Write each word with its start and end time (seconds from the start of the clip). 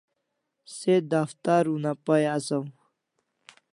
Se 0.75 0.95
daftar 1.11 1.63
una 1.75 1.91
pay 2.05 2.23
asaw 2.35 2.65